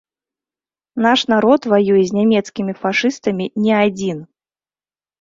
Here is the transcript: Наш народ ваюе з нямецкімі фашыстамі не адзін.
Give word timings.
Наш 1.07 1.19
народ 1.33 1.61
ваюе 1.75 1.99
з 2.05 2.11
нямецкімі 2.21 2.73
фашыстамі 2.83 3.45
не 3.67 3.73
адзін. 3.85 4.17